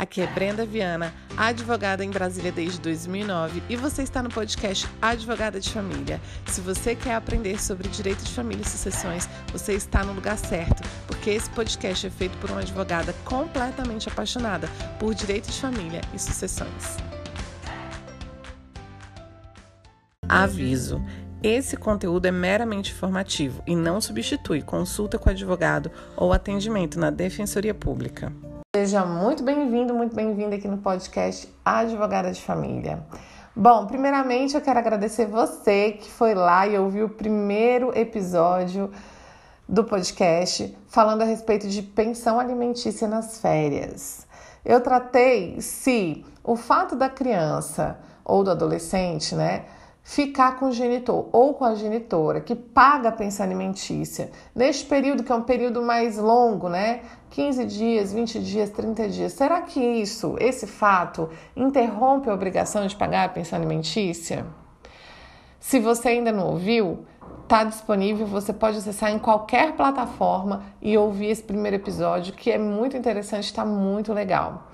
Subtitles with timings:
[0.00, 5.60] Aqui é Brenda Viana, advogada em Brasília desde 2009 e você está no podcast Advogada
[5.60, 6.18] de Família.
[6.46, 10.82] Se você quer aprender sobre direito de família e sucessões, você está no lugar certo,
[11.06, 16.18] porque esse podcast é feito por uma advogada completamente apaixonada por direito de família e
[16.18, 16.96] sucessões.
[20.26, 21.04] Aviso:
[21.42, 27.74] esse conteúdo é meramente informativo e não substitui consulta com advogado ou atendimento na Defensoria
[27.74, 28.32] Pública.
[28.72, 33.04] Seja muito bem-vindo, muito bem-vinda aqui no podcast Advogada de Família.
[33.54, 38.88] Bom, primeiramente eu quero agradecer você que foi lá e ouviu o primeiro episódio
[39.68, 44.24] do podcast falando a respeito de pensão alimentícia nas férias.
[44.64, 49.64] Eu tratei se o fato da criança ou do adolescente, né,
[50.02, 55.22] ficar com o genitor ou com a genitora que paga a pensão alimentícia neste período
[55.22, 57.00] que é um período mais longo, né?
[57.30, 59.32] 15 dias, 20 dias, 30 dias.
[59.32, 64.44] Será que isso, esse fato, interrompe a obrigação de pagar a pensão alimentícia?
[65.60, 67.04] Se você ainda não ouviu,
[67.42, 72.58] está disponível, você pode acessar em qualquer plataforma e ouvir esse primeiro episódio, que é
[72.58, 74.68] muito interessante, está muito legal.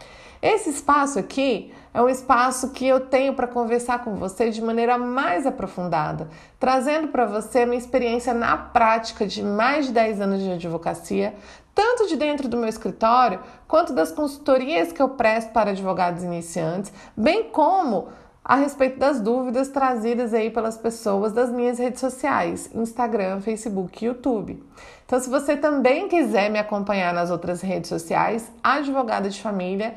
[0.47, 4.97] Esse espaço aqui é um espaço que eu tenho para conversar com você de maneira
[4.97, 6.29] mais aprofundada,
[6.61, 11.35] trazendo para você minha experiência na prática de mais de 10 anos de advocacia,
[11.75, 16.93] tanto de dentro do meu escritório quanto das consultorias que eu presto para advogados iniciantes,
[17.17, 18.07] bem como
[18.45, 24.07] a respeito das dúvidas trazidas aí pelas pessoas das minhas redes sociais, Instagram, Facebook e
[24.07, 24.63] YouTube.
[25.05, 29.97] Então, se você também quiser me acompanhar nas outras redes sociais, Advogada de Família,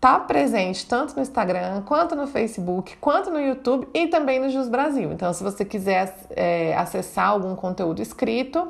[0.00, 4.68] tá presente tanto no Instagram, quanto no Facebook, quanto no YouTube e também no Jus
[4.68, 5.12] Brasil.
[5.12, 8.66] Então, se você quiser é, acessar algum conteúdo escrito,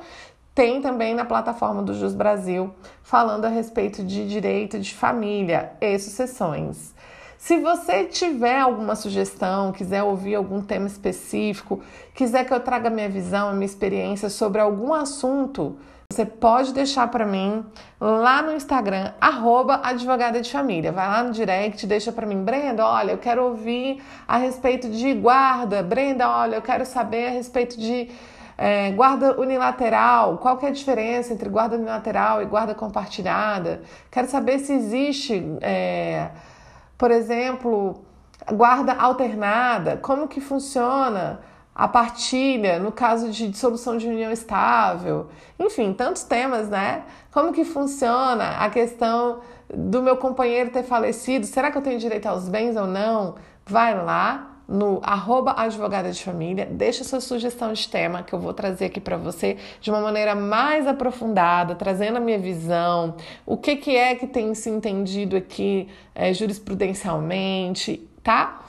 [0.53, 5.97] tem também na plataforma do Jus Brasil falando a respeito de direito de família e
[5.98, 6.92] sucessões.
[7.39, 11.81] Se você tiver alguma sugestão, quiser ouvir algum tema específico,
[12.12, 15.79] quiser que eu traga minha visão, minha experiência sobre algum assunto,
[16.10, 17.64] você pode deixar para mim
[18.00, 20.90] lá no Instagram, arroba advogada de família.
[20.90, 25.14] Vai lá no direct, deixa para mim, Brenda, olha, eu quero ouvir a respeito de
[25.14, 25.84] guarda.
[25.84, 28.10] Brenda, olha, eu quero saber a respeito de
[28.58, 30.38] é, guarda unilateral.
[30.38, 33.82] Qual que é a diferença entre guarda unilateral e guarda compartilhada?
[34.10, 36.30] Quero saber se existe, é,
[36.98, 38.02] por exemplo,
[38.52, 39.96] guarda alternada.
[39.98, 41.38] Como que funciona?
[41.75, 47.05] A partilha, no caso de dissolução de união estável, enfim, tantos temas, né?
[47.33, 49.41] Como que funciona a questão
[49.73, 51.47] do meu companheiro ter falecido?
[51.47, 53.36] Será que eu tenho direito aos bens ou não?
[53.64, 58.55] Vai lá no arroba advogada de família, deixa sua sugestão de tema que eu vou
[58.55, 63.75] trazer aqui para você de uma maneira mais aprofundada, trazendo a minha visão, o que,
[63.75, 68.61] que é que tem se entendido aqui é, jurisprudencialmente, tá?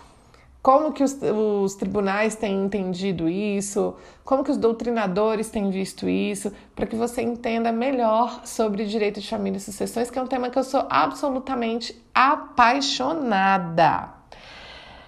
[0.61, 6.51] Como que os, os, tribunais têm entendido isso, como que os doutrinadores têm visto isso,
[6.75, 10.49] para que você entenda melhor sobre direito de família e sucessões, que é um tema
[10.49, 14.09] que eu sou absolutamente apaixonada.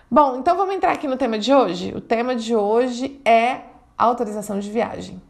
[0.10, 1.94] Bom, então vamos entrar aqui no tema de hoje.
[1.96, 3.62] O tema de hoje é
[3.98, 5.22] autorização de viagem.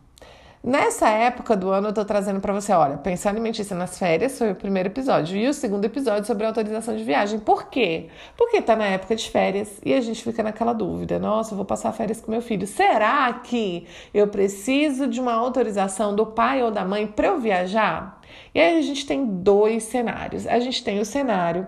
[0.65, 4.53] Nessa época do ano, eu tô trazendo para você, olha, pensar alimentícia nas férias foi
[4.53, 7.37] o primeiro episódio e o segundo episódio sobre autorização de viagem.
[7.37, 8.07] Por quê?
[8.37, 11.19] Porque tá na época de férias e a gente fica naquela dúvida.
[11.19, 12.65] Nossa, vou passar férias com meu filho.
[12.65, 18.21] Será que eu preciso de uma autorização do pai ou da mãe para eu viajar?
[18.55, 20.47] E aí a gente tem dois cenários.
[20.47, 21.67] A gente tem o cenário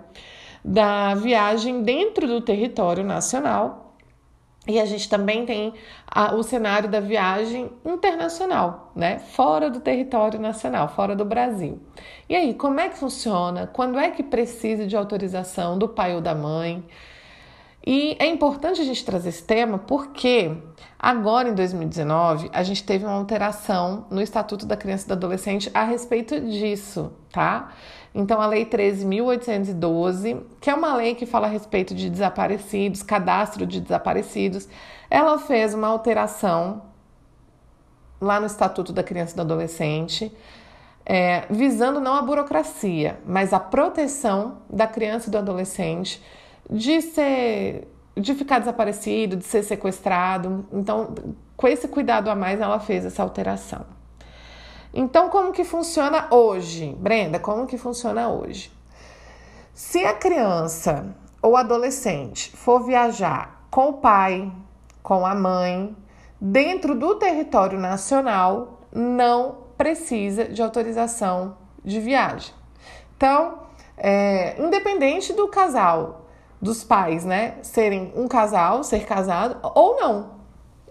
[0.63, 3.84] da viagem dentro do território nacional
[4.67, 5.73] e a gente também tem
[6.07, 9.19] a, o cenário da viagem internacional, né?
[9.19, 11.79] Fora do território nacional, fora do Brasil.
[12.27, 13.67] E aí, como é que funciona?
[13.67, 16.83] Quando é que precisa de autorização do pai ou da mãe?
[17.85, 20.57] E é importante a gente trazer esse tema porque
[20.97, 25.69] agora em 2019 a gente teve uma alteração no Estatuto da Criança e do Adolescente
[25.71, 27.71] a respeito disso, tá?
[28.13, 33.67] Então, a Lei 13.812, que é uma lei que fala a respeito de desaparecidos, cadastro
[33.67, 34.67] de desaparecidos,
[35.09, 36.81] ela fez uma alteração
[38.19, 40.35] lá no Estatuto da Criança e do Adolescente,
[41.05, 46.23] é, visando não a burocracia, mas a proteção da criança e do adolescente
[46.69, 50.65] de ser de ficar desaparecido, de ser sequestrado.
[50.71, 51.13] Então,
[51.57, 53.85] com esse cuidado a mais, ela fez essa alteração.
[54.93, 56.95] Então, como que funciona hoje?
[56.97, 58.71] Brenda, como que funciona hoje?
[59.73, 64.49] Se a criança ou adolescente for viajar com o pai,
[65.03, 65.93] com a mãe,
[66.39, 72.53] dentro do território nacional, não precisa de autorização de viagem.
[73.17, 73.59] Então,
[73.97, 76.24] é, independente do casal,
[76.61, 80.35] dos pais, né, serem um casal, ser casado ou não.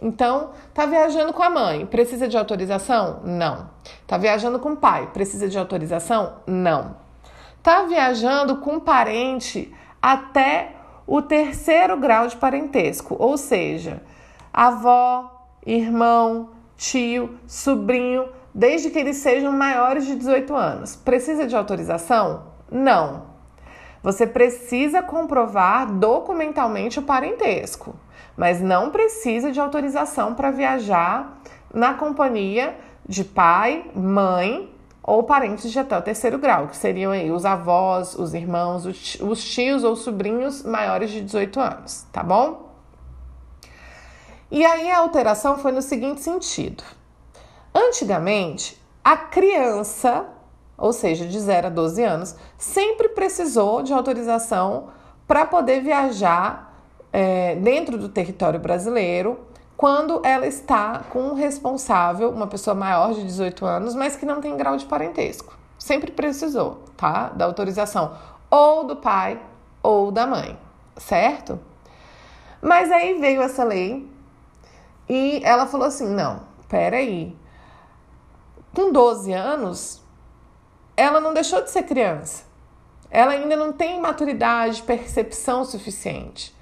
[0.02, 3.20] Então, tá viajando com a mãe, precisa de autorização?
[3.24, 3.70] Não.
[4.06, 6.34] Tá viajando com o pai, precisa de autorização?
[6.46, 6.96] Não.
[7.62, 10.72] Tá viajando com um parente até
[11.06, 14.02] o terceiro grau de parentesco, ou seja,
[14.52, 20.96] avó, irmão, tio, sobrinho, desde que eles sejam maiores de 18 anos.
[20.96, 22.44] Precisa de autorização?
[22.70, 23.33] Não.
[24.04, 27.96] Você precisa comprovar documentalmente o parentesco,
[28.36, 31.40] mas não precisa de autorização para viajar
[31.72, 32.76] na companhia
[33.08, 34.70] de pai, mãe
[35.02, 39.42] ou parentes de até o terceiro grau, que seriam aí os avós, os irmãos, os
[39.42, 42.74] tios ou sobrinhos maiores de 18 anos, tá bom?
[44.50, 46.84] E aí a alteração foi no seguinte sentido:
[47.74, 50.26] antigamente, a criança,
[50.76, 54.88] ou seja, de 0 a 12 anos, sempre precisou de autorização
[55.26, 56.74] para poder viajar
[57.12, 59.38] é, dentro do território brasileiro
[59.76, 64.40] quando ela está com um responsável, uma pessoa maior de 18 anos, mas que não
[64.40, 65.56] tem grau de parentesco.
[65.78, 67.28] Sempre precisou, tá?
[67.30, 68.16] Da autorização
[68.50, 69.40] ou do pai
[69.82, 70.56] ou da mãe,
[70.96, 71.58] certo?
[72.62, 74.08] Mas aí veio essa lei
[75.08, 77.36] e ela falou assim: não, peraí.
[78.74, 80.03] Com 12 anos,
[80.96, 82.44] ela não deixou de ser criança.
[83.10, 86.54] Ela ainda não tem maturidade, percepção suficiente.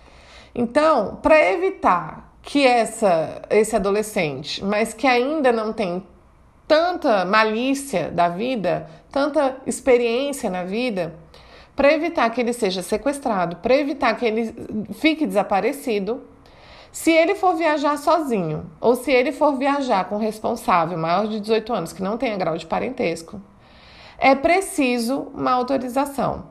[0.55, 6.06] Então, para evitar que essa, esse adolescente, mas que ainda não tem
[6.67, 11.14] tanta malícia da vida, tanta experiência na vida,
[11.75, 14.55] para evitar que ele seja sequestrado, para evitar que ele
[14.94, 16.23] fique desaparecido,
[16.90, 21.73] se ele for viajar sozinho ou se ele for viajar com responsável maior de 18
[21.73, 23.40] anos que não tenha grau de parentesco,
[24.23, 26.45] é preciso uma autorização,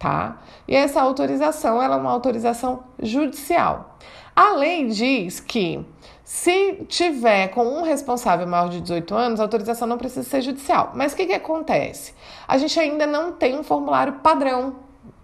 [0.00, 0.38] tá?
[0.66, 3.96] E essa autorização ela é uma autorização judicial.
[4.34, 5.86] A lei diz que
[6.24, 10.90] se tiver com um responsável maior de 18 anos, a autorização não precisa ser judicial.
[10.96, 12.12] Mas o que, que acontece?
[12.48, 14.74] A gente ainda não tem um formulário padrão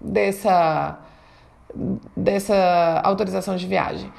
[0.01, 0.97] dessa,
[2.17, 4.13] dessa autorização de viagem.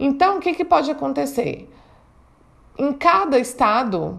[0.00, 1.72] Então, o que, que pode acontecer?
[2.76, 4.18] Em cada estado,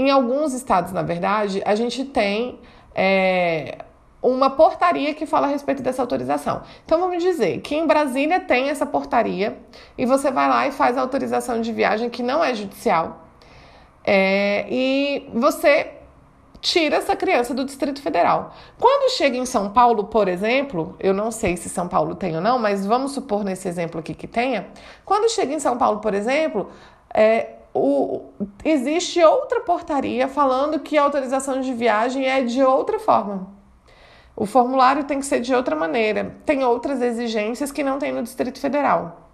[0.00, 2.58] em alguns estados, na verdade, a gente tem
[2.94, 3.78] é,
[4.22, 6.62] uma portaria que fala a respeito dessa autorização.
[6.84, 9.58] Então vamos dizer que em Brasília tem essa portaria
[9.98, 13.26] e você vai lá e faz a autorização de viagem que não é judicial
[14.04, 15.92] é, e você
[16.60, 18.54] tira essa criança do Distrito Federal.
[18.78, 22.40] Quando chega em São Paulo, por exemplo, eu não sei se São Paulo tem ou
[22.42, 24.68] não, mas vamos supor nesse exemplo aqui que tenha.
[25.04, 26.70] Quando chega em São Paulo, por exemplo,
[27.14, 28.30] é, o,
[28.64, 33.48] existe outra portaria falando que a autorização de viagem é de outra forma.
[34.34, 36.34] O formulário tem que ser de outra maneira.
[36.46, 39.28] Tem outras exigências que não tem no Distrito Federal.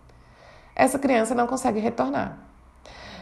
[0.75, 2.39] Essa criança não consegue retornar.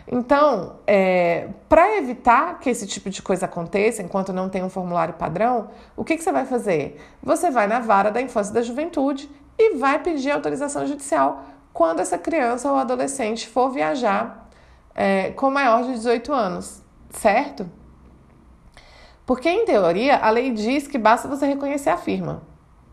[0.06, 5.14] Então, é, para evitar que esse tipo de coisa aconteça, enquanto não tem um formulário
[5.14, 7.00] padrão, o que, que você vai fazer?
[7.22, 12.00] Você vai na vara da infância e da juventude e vai pedir autorização judicial quando
[12.00, 14.43] essa criança ou adolescente for viajar
[14.94, 17.68] é, com maior de 18 anos, certo?
[19.26, 22.42] Porque, em teoria, a lei diz que basta você reconhecer a firma,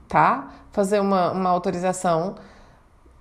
[0.07, 0.49] tá?
[0.71, 2.35] Fazer uma, uma autorização,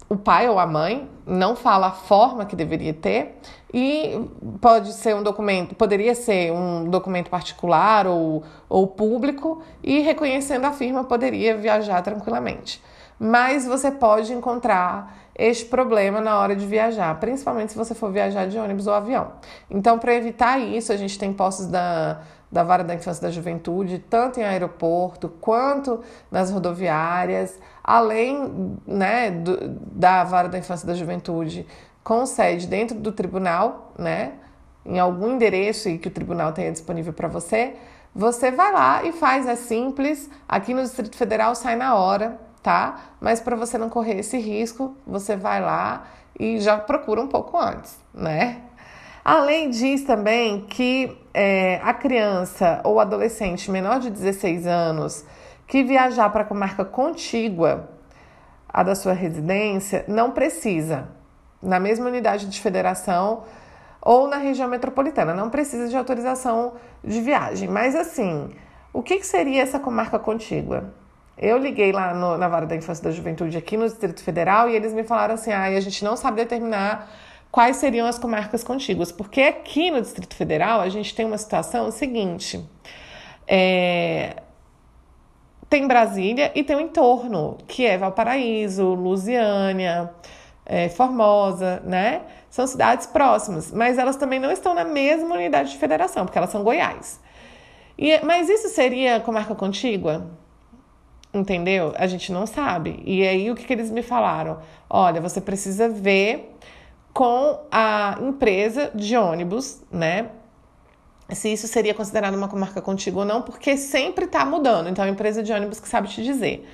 [0.08, 3.40] o pai ou a mãe não fala a forma que deveria ter
[3.72, 4.28] e
[4.60, 10.72] pode ser um documento, poderia ser um documento particular ou, ou público e reconhecendo a
[10.72, 12.82] firma poderia viajar tranquilamente.
[13.18, 18.46] Mas você pode encontrar este problema na hora de viajar, principalmente se você for viajar
[18.46, 19.32] de ônibus ou avião.
[19.70, 22.20] Então, para evitar isso, a gente tem postos da
[22.50, 29.30] da Vara da Infância e da Juventude, tanto em aeroporto quanto nas rodoviárias, além né,
[29.30, 31.66] do, da Vara da Infância e da Juventude,
[32.02, 34.32] com sede dentro do tribunal, né,
[34.84, 37.76] em algum endereço que o tribunal tenha disponível para você,
[38.12, 43.00] você vai lá e faz, é simples, aqui no Distrito Federal sai na hora, tá?
[43.20, 46.06] Mas para você não correr esse risco, você vai lá
[46.38, 48.62] e já procura um pouco antes, né?
[49.24, 55.24] A lei diz também que é, a criança ou adolescente menor de 16 anos
[55.66, 57.90] que viajar para a comarca contígua
[58.68, 61.08] à da sua residência não precisa,
[61.62, 63.44] na mesma unidade de federação
[64.00, 66.72] ou na região metropolitana, não precisa de autorização
[67.04, 67.68] de viagem.
[67.68, 68.50] Mas assim,
[68.92, 70.92] o que, que seria essa comarca contígua?
[71.42, 74.68] Eu liguei lá no, na Vara da Infância e da Juventude aqui no Distrito Federal
[74.68, 77.10] e eles me falaram assim: ah, a gente não sabe determinar
[77.50, 81.90] quais seriam as comarcas contíguas, porque aqui no Distrito Federal a gente tem uma situação
[81.90, 82.62] seguinte:
[83.48, 84.36] é,
[85.70, 90.10] tem Brasília e tem o entorno, que é Valparaíso, Lusiânia,
[90.66, 92.20] é, Formosa, né?
[92.50, 96.50] São cidades próximas, mas elas também não estão na mesma unidade de federação, porque elas
[96.50, 97.18] são Goiás.
[97.96, 100.38] E, mas isso seria comarca contígua?
[101.32, 101.92] Entendeu?
[101.96, 103.02] A gente não sabe.
[103.04, 104.58] E aí o que, que eles me falaram?
[104.88, 106.56] Olha, você precisa ver
[107.12, 110.30] com a empresa de ônibus, né?
[111.30, 114.88] Se isso seria considerado uma comarca contígua ou não, porque sempre está mudando.
[114.88, 116.68] Então, a empresa de ônibus que sabe te dizer.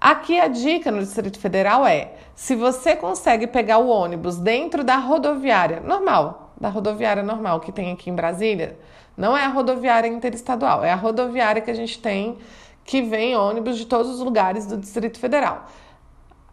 [0.00, 4.96] Aqui a dica no Distrito Federal é: se você consegue pegar o ônibus dentro da
[4.96, 8.78] rodoviária normal, da rodoviária normal que tem aqui em Brasília,
[9.16, 12.38] não é a rodoviária interestadual, é a rodoviária que a gente tem
[12.88, 15.66] que vem ônibus de todos os lugares do Distrito Federal.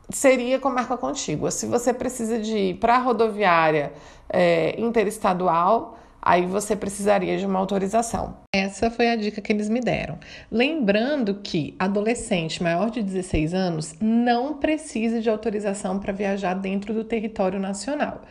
[0.10, 1.50] Seria com marca contígua.
[1.50, 3.94] Se você precisa de ir para a rodoviária
[4.28, 8.36] é, interestadual, aí você precisaria de uma autorização.
[8.54, 10.20] Essa foi a dica que eles me deram.
[10.52, 17.06] Lembrando que adolescente maior de 16 anos não precisa de autorização para viajar dentro do
[17.06, 18.24] território nacional.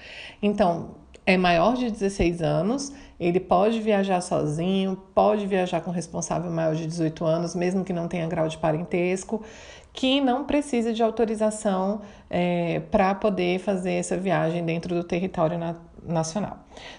[0.43, 6.75] Então, é maior de 16 anos, ele pode viajar sozinho, pode viajar com responsável maior
[6.75, 9.43] de 18 anos, mesmo que não tenha grau de parentesco,
[9.93, 15.76] que não precisa de autorização é, para poder fazer essa viagem dentro do território na,
[16.02, 16.59] nacional.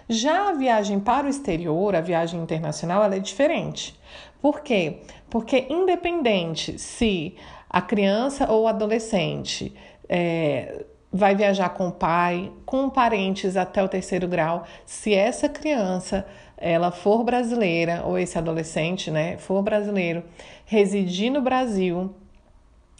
[0.09, 3.99] Já a viagem para o exterior, a viagem internacional, ela é diferente.
[4.41, 5.01] Por quê?
[5.29, 7.35] Porque independente se
[7.69, 9.75] a criança ou adolescente
[10.07, 14.65] é, vai viajar com o pai, com parentes até o terceiro grau.
[14.85, 16.25] Se essa criança
[16.57, 20.23] ela for brasileira ou esse adolescente, né, for brasileiro,
[20.65, 22.13] residir no Brasil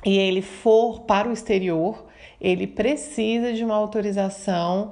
[0.06, 2.06] e ele for para o exterior,
[2.40, 4.92] ele precisa de uma autorização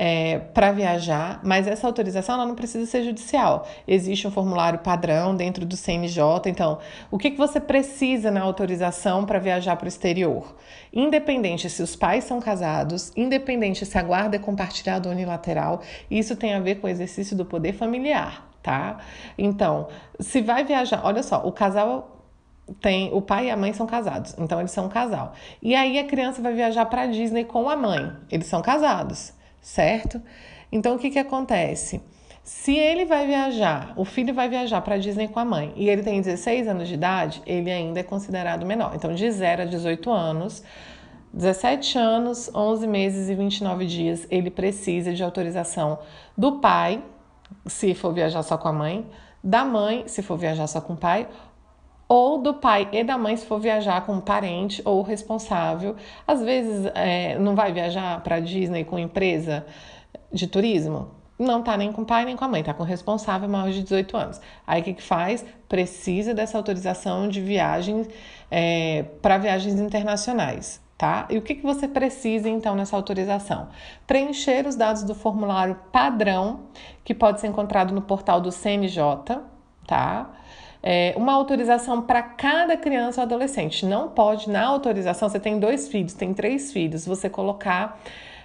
[0.00, 3.66] é, para viajar, mas essa autorização não precisa ser judicial.
[3.86, 6.22] Existe um formulário padrão dentro do CNJ.
[6.46, 6.78] Então,
[7.10, 10.54] o que, que você precisa na autorização para viajar para o exterior?
[10.92, 16.36] Independente se os pais são casados, independente se a guarda é compartilhada ou unilateral, isso
[16.36, 18.98] tem a ver com o exercício do poder familiar, tá?
[19.36, 19.88] Então,
[20.20, 22.14] se vai viajar, olha só, o casal
[22.80, 25.32] tem o pai e a mãe são casados, então eles são um casal.
[25.60, 29.36] E aí a criança vai viajar para Disney com a mãe, eles são casados
[29.68, 30.20] certo?
[30.72, 32.00] Então o que, que acontece?
[32.42, 36.02] Se ele vai viajar, o filho vai viajar para Disney com a mãe e ele
[36.02, 38.92] tem 16 anos de idade, ele ainda é considerado menor.
[38.94, 40.62] Então, de 0 a 18 anos,
[41.34, 45.98] 17 anos, 11 meses e 29 dias, ele precisa de autorização
[46.34, 47.04] do pai,
[47.66, 49.06] se for viajar só com a mãe,
[49.44, 51.28] da mãe, se for viajar só com o pai,
[52.08, 55.94] ou do pai e da mãe se for viajar com um parente ou responsável.
[56.26, 59.66] Às vezes é, não vai viajar para Disney com empresa
[60.32, 62.86] de turismo, não tá nem com o pai nem com a mãe, tá com o
[62.86, 64.40] responsável maior de 18 anos.
[64.66, 65.44] Aí o que, que faz?
[65.68, 68.06] Precisa dessa autorização de viagem
[68.50, 70.86] é, para viagens internacionais.
[70.96, 71.28] Tá?
[71.30, 73.68] E o que, que você precisa então nessa autorização?
[74.04, 76.62] Preencher os dados do formulário padrão,
[77.04, 79.40] que pode ser encontrado no portal do CNJ,
[79.86, 80.28] tá?
[80.82, 83.84] É, uma autorização para cada criança ou adolescente.
[83.84, 88.00] Não pode, na autorização, você tem dois filhos, tem três filhos, você colocar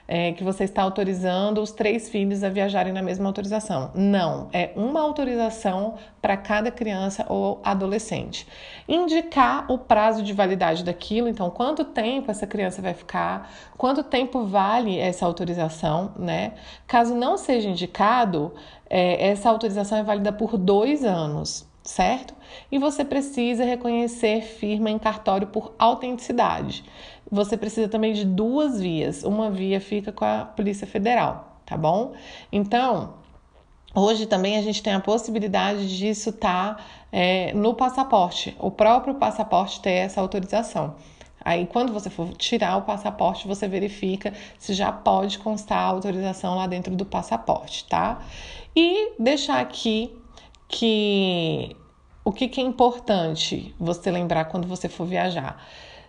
[0.07, 3.91] é, que você está autorizando os três filhos a viajarem na mesma autorização.
[3.95, 8.47] Não, é uma autorização para cada criança ou adolescente.
[8.87, 14.45] Indicar o prazo de validade daquilo, então quanto tempo essa criança vai ficar, quanto tempo
[14.45, 16.53] vale essa autorização, né?
[16.85, 18.53] Caso não seja indicado,
[18.89, 22.33] é, essa autorização é válida por dois anos certo?
[22.71, 26.83] E você precisa reconhecer firma em cartório por autenticidade.
[27.29, 29.23] Você precisa também de duas vias.
[29.23, 32.13] Uma via fica com a Polícia Federal, tá bom?
[32.51, 33.15] Então,
[33.93, 39.15] hoje também a gente tem a possibilidade disso estar tá, é, no passaporte, o próprio
[39.15, 40.95] passaporte ter essa autorização.
[41.45, 46.55] Aí, quando você for tirar o passaporte, você verifica se já pode constar a autorização
[46.55, 48.21] lá dentro do passaporte, tá?
[48.73, 50.22] E deixar aqui
[50.73, 51.75] que
[52.25, 55.63] o que, que é importante você lembrar quando você for viajar?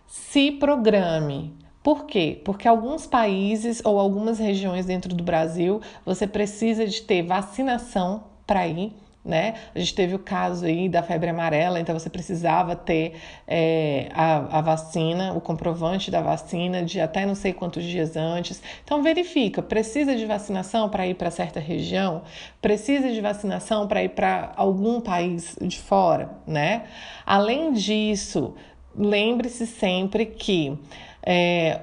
[0.07, 1.55] Se programe.
[1.83, 2.41] Por quê?
[2.47, 8.67] Porque alguns países ou algumas regiões dentro do Brasil você precisa de ter vacinação para
[8.67, 8.95] ir
[9.25, 9.55] né?
[9.75, 13.15] A gente teve o caso aí da febre amarela, então você precisava ter
[13.49, 18.63] é, a, a vacina, o comprovante da vacina de até não sei quantos dias antes.
[18.85, 22.23] Então verifica, precisa de vacinação para ir para certa região?
[22.61, 26.85] Precisa de vacinação para ir para algum país de fora, né?
[27.25, 28.55] Além disso,
[28.95, 30.79] lembre-se sempre que
[31.23, 31.81] é,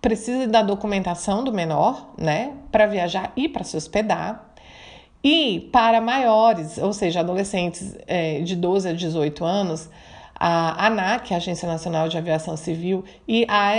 [0.00, 2.54] precisa da documentação do menor, né?
[2.70, 4.49] Para viajar e para se hospedar.
[5.22, 9.90] E para maiores, ou seja, adolescentes é, de 12 a 18 anos,
[10.34, 13.72] A ANAC, Agência Nacional de Aviação Civil, e a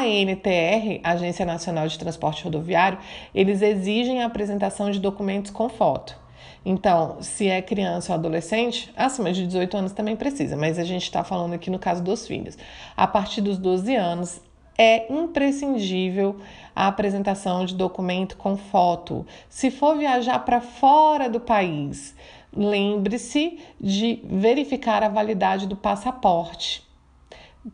[0.00, 2.98] ANTR, Agência Nacional de Transporte Rodoviário,
[3.34, 6.16] eles exigem a apresentação de documentos com foto.
[6.64, 11.04] Então, se é criança ou adolescente, acima de 18 anos também precisa, mas a gente
[11.04, 12.58] está falando aqui no caso dos filhos.
[12.96, 14.40] A partir dos 12 anos,
[14.78, 16.36] é imprescindível
[16.74, 19.26] a apresentação de documento com foto.
[19.48, 22.14] Se for viajar para fora do país,
[22.54, 26.84] lembre-se de verificar a validade do passaporte.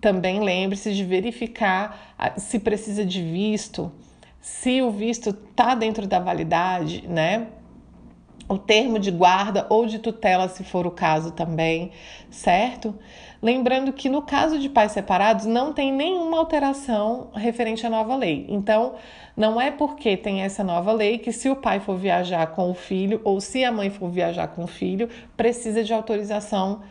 [0.01, 3.93] Também lembre-se de verificar se precisa de visto,
[4.41, 7.49] se o visto está dentro da validade, né?
[8.49, 11.93] O termo de guarda ou de tutela, se for o caso também,
[12.31, 12.95] certo?
[13.43, 18.47] Lembrando que no caso de pais separados não tem nenhuma alteração referente à nova lei.
[18.49, 18.95] Então,
[19.37, 22.75] não é porque tem essa nova lei que se o pai for viajar com o
[22.75, 26.83] filho ou se a mãe for viajar com o filho, precisa de autorização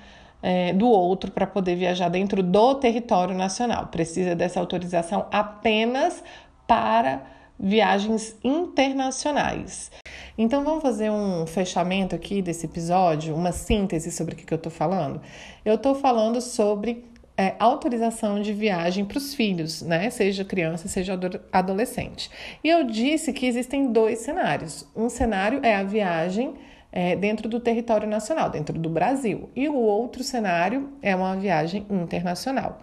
[0.43, 3.88] é, do outro para poder viajar dentro do território nacional.
[3.88, 6.22] Precisa dessa autorização apenas
[6.67, 7.22] para
[7.62, 9.91] viagens internacionais.
[10.38, 14.72] Então vamos fazer um fechamento aqui desse episódio, uma síntese sobre o que eu estou
[14.72, 15.22] falando.
[15.63, 17.06] Eu estou falando sobre
[17.38, 20.10] é, autorização de viagem para os filhos, né?
[20.10, 21.18] Seja criança, seja
[21.51, 22.30] adolescente.
[22.63, 24.88] E eu disse que existem dois cenários.
[24.96, 26.56] Um cenário é a viagem
[26.91, 31.86] é, dentro do território nacional, dentro do Brasil, e o outro cenário é uma viagem
[31.89, 32.82] internacional.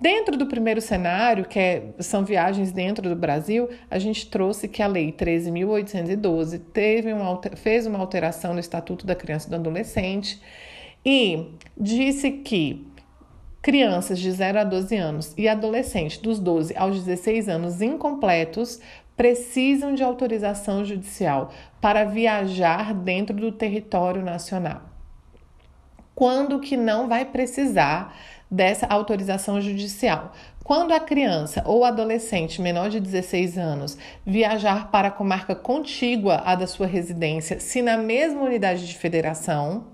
[0.00, 4.80] Dentro do primeiro cenário, que é, são viagens dentro do Brasil, a gente trouxe que
[4.80, 10.40] a Lei 13.812 teve uma, fez uma alteração no Estatuto da Criança e do Adolescente
[11.04, 12.86] e disse que
[13.60, 18.80] crianças de 0 a 12 anos e adolescentes dos 12 aos 16 anos incompletos
[19.16, 24.82] precisam de autorização judicial para viajar dentro do território nacional.
[26.14, 28.16] Quando que não vai precisar
[28.50, 30.32] dessa autorização judicial?
[30.64, 33.96] Quando a criança ou adolescente menor de 16 anos
[34.26, 39.86] viajar para a comarca contígua à da sua residência, se na mesma unidade de federação,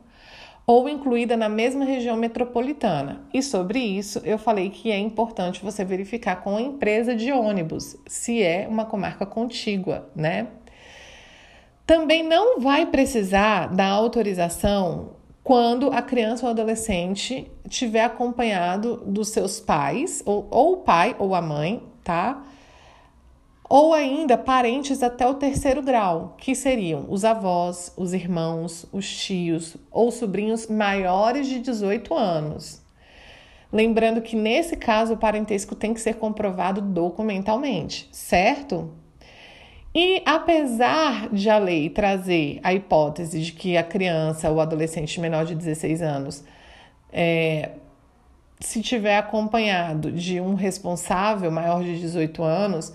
[0.67, 3.21] ou incluída na mesma região metropolitana.
[3.33, 7.97] E sobre isso, eu falei que é importante você verificar com a empresa de ônibus
[8.07, 10.49] se é uma comarca contígua, né?
[11.87, 15.11] Também não vai precisar da autorização
[15.43, 21.35] quando a criança ou adolescente tiver acompanhado dos seus pais, ou, ou o pai ou
[21.35, 22.43] a mãe, tá?
[23.69, 29.77] ou ainda parentes até o terceiro grau, que seriam os avós, os irmãos, os tios
[29.91, 32.83] ou sobrinhos maiores de 18 anos.
[33.73, 38.93] Lembrando que nesse caso o parentesco tem que ser comprovado documentalmente, certo?
[39.93, 45.45] E apesar de a lei trazer a hipótese de que a criança ou adolescente menor
[45.45, 46.45] de 16 anos,
[47.15, 47.71] é,
[48.59, 52.93] se tiver acompanhado de um responsável maior de 18 anos,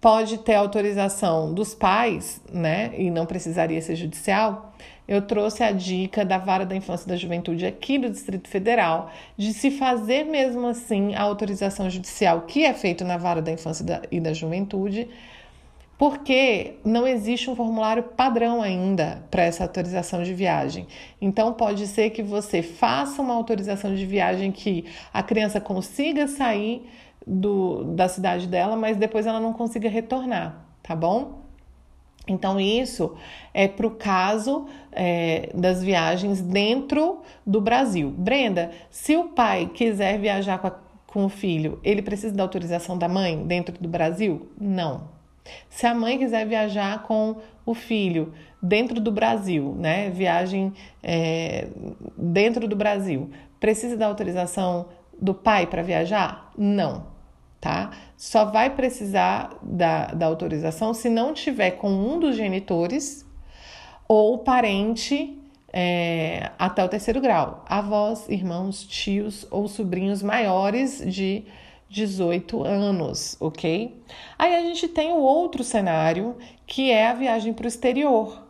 [0.00, 2.90] pode ter autorização dos pais, né?
[2.98, 4.74] E não precisaria ser judicial.
[5.06, 9.10] Eu trouxe a dica da Vara da Infância e da Juventude aqui do Distrito Federal
[9.36, 14.02] de se fazer mesmo assim a autorização judicial que é feito na Vara da Infância
[14.10, 15.08] e da Juventude,
[16.02, 20.88] porque não existe um formulário padrão ainda para essa autorização de viagem.
[21.20, 24.84] Então pode ser que você faça uma autorização de viagem que
[25.14, 26.90] a criança consiga sair
[27.24, 31.44] do, da cidade dela, mas depois ela não consiga retornar, tá bom?
[32.26, 33.16] Então, isso
[33.54, 38.10] é para o caso é, das viagens dentro do Brasil.
[38.10, 40.74] Brenda, se o pai quiser viajar com, a,
[41.06, 44.48] com o filho, ele precisa da autorização da mãe dentro do Brasil?
[44.60, 45.21] Não.
[45.68, 50.10] Se a mãe quiser viajar com o filho dentro do Brasil, né?
[50.10, 51.68] Viagem é,
[52.16, 54.88] dentro do Brasil, precisa da autorização
[55.20, 56.52] do pai para viajar?
[56.56, 57.12] Não
[57.62, 57.92] tá?
[58.16, 63.24] Só vai precisar da, da autorização se não tiver com um dos genitores
[64.08, 65.38] ou parente
[65.72, 71.44] é, até o terceiro grau, avós, irmãos, tios ou sobrinhos maiores de
[71.92, 74.02] 18 anos, ok?
[74.38, 78.46] Aí a gente tem o outro cenário que é a viagem para o exterior.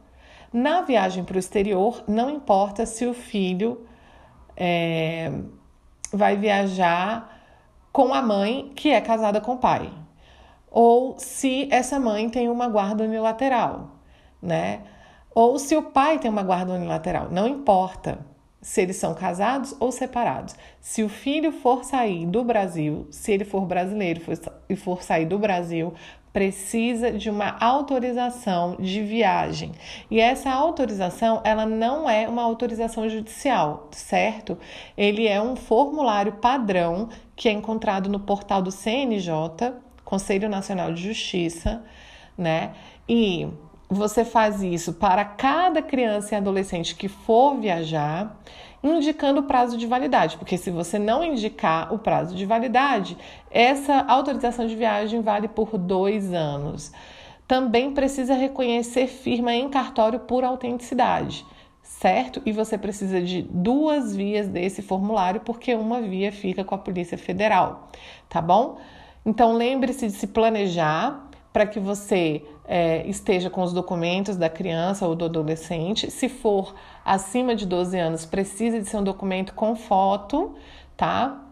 [0.52, 3.84] Na viagem para o exterior, não importa se o filho
[4.56, 5.32] é,
[6.12, 7.42] vai viajar
[7.90, 9.92] com a mãe que é casada com o pai,
[10.70, 13.96] ou se essa mãe tem uma guarda unilateral,
[14.40, 14.82] né?
[15.34, 18.24] Ou se o pai tem uma guarda unilateral, não importa
[18.62, 20.54] se eles são casados ou separados.
[20.80, 24.22] Se o filho for sair do Brasil, se ele for brasileiro
[24.68, 25.92] e for sair do Brasil
[26.32, 29.72] precisa de uma autorização de viagem.
[30.10, 34.56] E essa autorização, ela não é uma autorização judicial, certo?
[34.96, 41.02] Ele é um formulário padrão que é encontrado no portal do CNJ, Conselho Nacional de
[41.02, 41.84] Justiça,
[42.36, 42.72] né?
[43.06, 43.46] E
[43.92, 48.40] você faz isso para cada criança e adolescente que for viajar,
[48.82, 53.16] indicando o prazo de validade, porque se você não indicar o prazo de validade,
[53.50, 56.92] essa autorização de viagem vale por dois anos.
[57.46, 61.44] Também precisa reconhecer firma em cartório por autenticidade,
[61.82, 62.40] certo?
[62.46, 67.18] E você precisa de duas vias desse formulário, porque uma via fica com a Polícia
[67.18, 67.88] Federal,
[68.28, 68.78] tá bom?
[69.24, 72.42] Então lembre-se de se planejar para que você
[72.74, 76.10] é, esteja com os documentos da criança ou do adolescente.
[76.10, 80.54] Se for acima de 12 anos, precisa de ser um documento com foto,
[80.96, 81.51] tá?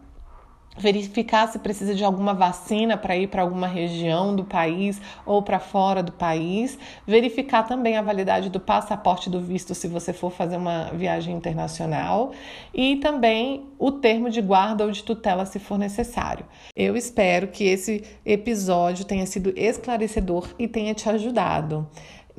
[0.77, 5.59] Verificar se precisa de alguma vacina para ir para alguma região do país ou para
[5.59, 10.57] fora do país, verificar também a validade do passaporte do visto se você for fazer
[10.57, 12.31] uma viagem internacional
[12.73, 16.45] e também o termo de guarda ou de tutela se for necessário.
[16.75, 21.87] Eu espero que esse episódio tenha sido esclarecedor e tenha te ajudado.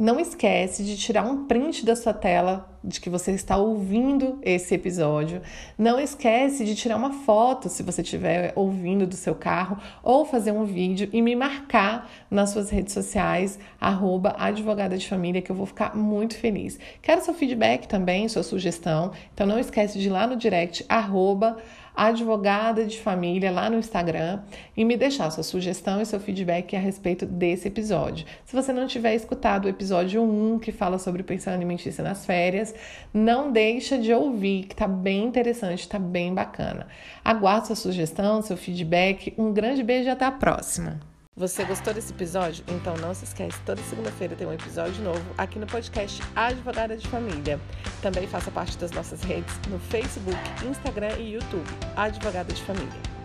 [0.02, 4.74] Não esquece de tirar um print da sua tela de que você está ouvindo esse
[4.74, 5.40] episódio.
[5.78, 10.50] Não esquece de tirar uma foto se você estiver ouvindo do seu carro ou fazer
[10.50, 15.54] um vídeo e me marcar nas suas redes sociais, arroba advogada de família, que eu
[15.54, 16.80] vou ficar muito feliz.
[17.00, 21.58] Quero seu feedback também, sua sugestão, então não esquece de ir lá no direct, arroba
[21.94, 24.40] advogada de família lá no Instagram
[24.76, 28.26] e me deixar sua sugestão e seu feedback a respeito desse episódio.
[28.44, 32.74] Se você não tiver escutado o episódio 1 que fala sobre pensão alimentícia nas férias,
[33.12, 36.86] não deixa de ouvir, que tá bem interessante, tá bem bacana.
[37.24, 39.34] Aguardo sua sugestão, seu feedback.
[39.36, 41.11] Um grande beijo e até a próxima.
[41.34, 42.62] Você gostou desse episódio?
[42.68, 47.08] Então não se esquece, toda segunda-feira tem um episódio novo aqui no podcast Advogada de
[47.08, 47.58] Família.
[48.02, 51.66] Também faça parte das nossas redes no Facebook, Instagram e YouTube,
[51.96, 53.21] Advogada de Família.